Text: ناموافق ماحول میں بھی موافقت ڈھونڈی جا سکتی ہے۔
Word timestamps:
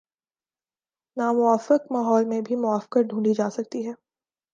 ناموافق 1.17 1.91
ماحول 1.91 2.25
میں 2.25 2.41
بھی 2.41 2.55
موافقت 2.55 3.09
ڈھونڈی 3.09 3.33
جا 3.33 3.49
سکتی 3.49 3.85
ہے۔ 3.87 3.93